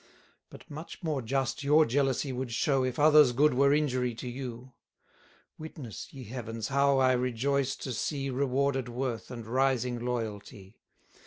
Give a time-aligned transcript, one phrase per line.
[0.49, 4.73] But much more just your jealousy would show, If others' good were injury to you:
[5.59, 10.79] Witness, ye heavens, how I rejoice to see 90 Rewarded worth and rising loyalty!